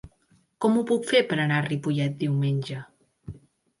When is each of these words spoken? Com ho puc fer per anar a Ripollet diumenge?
Com 0.65 0.77
ho 0.79 0.83
puc 0.93 1.05
fer 1.11 1.21
per 1.33 1.37
anar 1.43 1.59
a 1.59 1.67
Ripollet 1.67 2.17
diumenge? 2.25 2.81